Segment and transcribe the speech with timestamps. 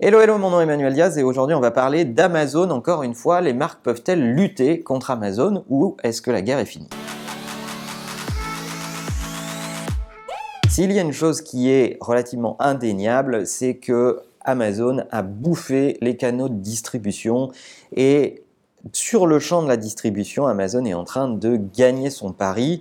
[0.00, 2.70] Hello, hello, mon nom est Emmanuel Diaz et aujourd'hui on va parler d'Amazon.
[2.70, 6.64] Encore une fois, les marques peuvent-elles lutter contre Amazon ou est-ce que la guerre est
[6.64, 6.88] finie?
[10.68, 16.16] S'il y a une chose qui est relativement indéniable, c'est que Amazon a bouffé les
[16.16, 17.52] canaux de distribution
[17.94, 18.42] et
[18.92, 22.80] sur le champ de la distribution, Amazon est en train de gagner son pari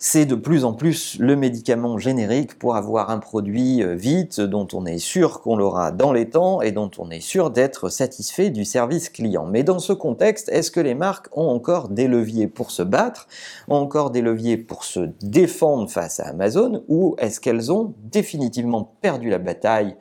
[0.00, 4.68] c'est de plus en plus le médicament générique pour avoir un produit euh, vite, dont
[4.72, 8.50] on est sûr qu'on l'aura dans les temps et dont on est sûr d'être satisfait
[8.50, 9.44] du service client.
[9.46, 13.26] Mais dans ce contexte, est-ce que les marques ont encore des leviers pour se battre,
[13.66, 18.94] ont encore des leviers pour se défendre face à Amazon, ou est-ce qu'elles ont définitivement
[19.00, 19.96] perdu la bataille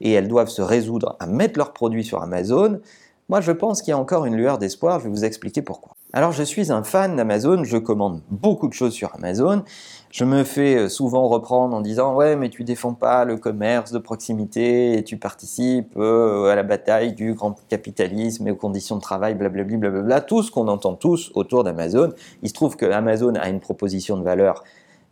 [0.00, 2.80] et elles doivent se résoudre à mettre leurs produits sur Amazon?
[3.28, 5.94] Moi, je pense qu'il y a encore une lueur d'espoir, je vais vous expliquer pourquoi.
[6.14, 9.64] Alors je suis un fan d'Amazon, je commande beaucoup de choses sur Amazon.
[10.10, 13.92] Je me fais euh, souvent reprendre en disant ouais mais tu défends pas le commerce
[13.92, 18.96] de proximité et tu participes euh, à la bataille du grand capitalisme et aux conditions
[18.96, 20.20] de travail, blablabla.
[20.20, 22.12] Tout ce qu'on entend tous autour d'Amazon.
[22.42, 24.64] Il se trouve que Amazon a une proposition de valeur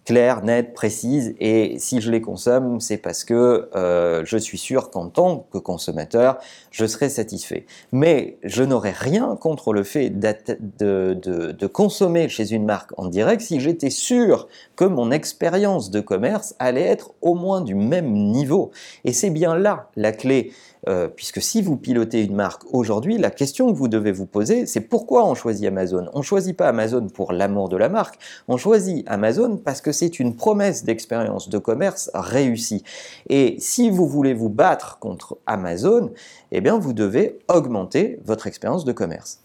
[0.05, 4.91] claire, nette, précise, et si je les consomme, c'est parce que euh, je suis sûr
[4.91, 6.39] qu'en tant que consommateur,
[6.71, 7.67] je serai satisfait.
[7.93, 13.43] Mais je n'aurais rien contre le fait de, de, consommer chez une marque en direct
[13.43, 18.71] si j'étais sûr que mon expérience de commerce allait être au moins du même niveau.
[19.05, 20.53] Et c'est bien là la clé.
[20.89, 24.65] Euh, puisque si vous pilotez une marque aujourd'hui, la question que vous devez vous poser,
[24.65, 26.07] c'est pourquoi on choisit Amazon?
[26.15, 29.93] On ne choisit pas Amazon pour l'amour de la marque, on choisit Amazon parce que
[30.01, 32.83] c'est une promesse d'expérience de commerce réussie.
[33.29, 36.11] Et si vous voulez vous battre contre Amazon,
[36.53, 39.41] eh bien vous devez augmenter votre expérience de commerce.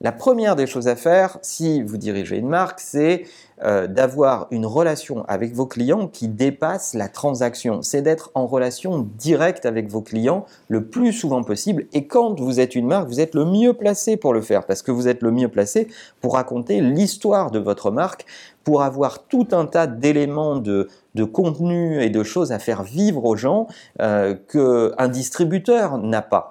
[0.00, 3.22] La première des choses à faire, si vous dirigez une marque, c'est
[3.62, 7.82] euh, d'avoir une relation avec vos clients qui dépasse la transaction.
[7.82, 11.86] C'est d'être en relation directe avec vos clients le plus souvent possible.
[11.92, 14.82] Et quand vous êtes une marque, vous êtes le mieux placé pour le faire parce
[14.82, 15.88] que vous êtes le mieux placé
[16.20, 18.24] pour raconter l'histoire de votre marque,
[18.64, 23.24] pour avoir tout un tas d'éléments de, de contenu et de choses à faire vivre
[23.24, 23.66] aux gens
[24.00, 26.50] euh, qu'un distributeur n'a pas.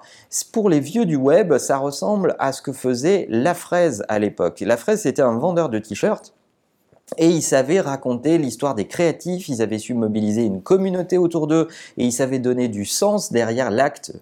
[0.52, 4.60] Pour les vieux du web, ça ressemble à ce que faisait La Fraise à l'époque.
[4.60, 6.34] La Fraise, c'était un vendeur de t-shirts
[7.16, 11.68] et ils savaient raconter l'histoire des créatifs, ils avaient su mobiliser une communauté autour d'eux
[11.96, 14.12] et ils savaient donner du sens derrière l'acte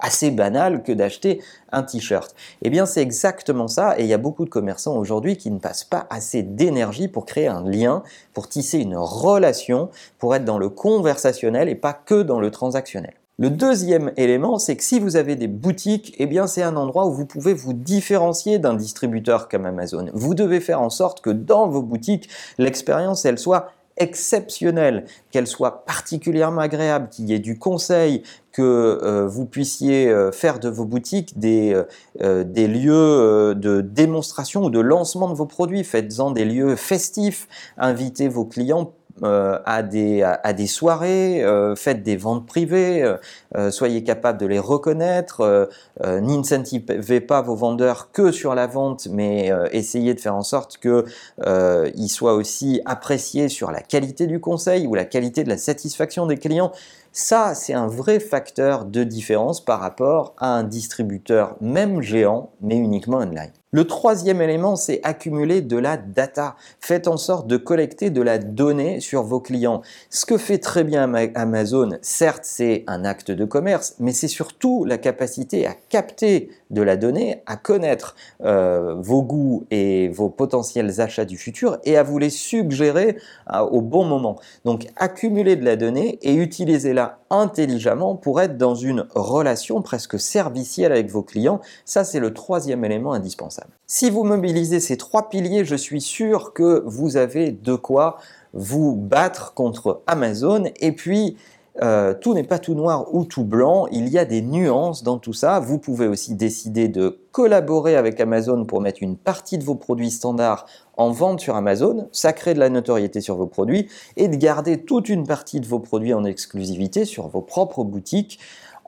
[0.00, 1.40] assez banal que d'acheter
[1.72, 2.34] un t-shirt.
[2.62, 5.58] Eh bien, c'est exactement ça, et il y a beaucoup de commerçants aujourd'hui qui ne
[5.58, 8.02] passent pas assez d'énergie pour créer un lien,
[8.34, 13.14] pour tisser une relation, pour être dans le conversationnel et pas que dans le transactionnel.
[13.38, 17.06] Le deuxième élément, c'est que si vous avez des boutiques, eh bien c'est un endroit
[17.06, 20.06] où vous pouvez vous différencier d'un distributeur comme Amazon.
[20.14, 25.84] Vous devez faire en sorte que dans vos boutiques, l'expérience elle soit exceptionnelle, qu'elle soit
[25.84, 28.62] particulièrement agréable, qu'il y ait du conseil, que
[29.02, 31.78] euh, vous puissiez euh, faire de vos boutiques des,
[32.22, 35.84] euh, des lieux de démonstration ou de lancement de vos produits.
[35.84, 42.02] Faites-en des lieux festifs, invitez vos clients euh, à, des, à, des soirées, euh, faites
[42.02, 43.16] des ventes privées,
[43.56, 45.70] euh, soyez capable de les reconnaître,
[46.04, 52.10] n'incentivez pas vos vendeurs que sur la vente, mais essayez de faire en sorte qu'ils
[52.10, 56.36] soient aussi appréciés sur la qualité du conseil ou la qualité de la satisfaction des
[56.36, 56.72] clients.
[57.18, 62.76] Ça, c'est un vrai facteur de différence par rapport à un distributeur, même géant, mais
[62.76, 63.52] uniquement online.
[63.72, 66.56] Le troisième élément, c'est accumuler de la data.
[66.80, 69.82] Faites en sorte de collecter de la donnée sur vos clients.
[70.08, 74.84] Ce que fait très bien Amazon, certes, c'est un acte de commerce, mais c'est surtout
[74.86, 81.00] la capacité à capter de la donnée, à connaître euh, vos goûts et vos potentiels
[81.00, 83.18] achats du futur et à vous les suggérer
[83.52, 84.36] euh, au bon moment.
[84.64, 90.92] Donc, accumuler de la donnée et utilisez-la intelligemment pour être dans une relation presque servicielle
[90.92, 91.60] avec vos clients.
[91.84, 93.70] Ça, c'est le troisième élément indispensable.
[93.86, 98.18] Si vous mobilisez ces trois piliers, je suis sûr que vous avez de quoi
[98.52, 100.64] vous battre contre Amazon.
[100.80, 101.36] Et puis,
[101.82, 105.18] euh, tout n'est pas tout noir ou tout blanc, il y a des nuances dans
[105.18, 105.60] tout ça.
[105.60, 110.10] Vous pouvez aussi décider de collaborer avec Amazon pour mettre une partie de vos produits
[110.10, 114.36] standards en vente sur Amazon, ça crée de la notoriété sur vos produits, et de
[114.36, 118.38] garder toute une partie de vos produits en exclusivité sur vos propres boutiques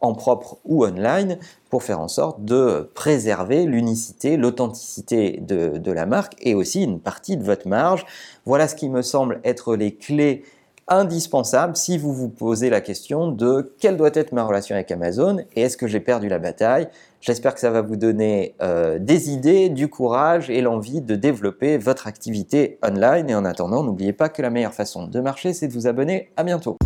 [0.01, 1.39] en propre ou online
[1.71, 7.01] pour faire en sorte de préserver l'unicité, l'authenticité de, de, la marque et aussi une
[7.01, 8.07] partie de votre marge.
[8.47, 10.45] Voilà ce qui me semble être les clés
[10.89, 15.39] indispensables si vous vous posez la question de quelle doit être ma relation avec Amazon
[15.55, 16.89] et est-ce que j'ai perdu la bataille.
[17.21, 21.77] J'espère que ça va vous donner euh, des idées, du courage et l'envie de développer
[21.77, 23.29] votre activité online.
[23.29, 26.31] Et en attendant, n'oubliez pas que la meilleure façon de marcher, c'est de vous abonner.
[26.37, 26.78] À bientôt.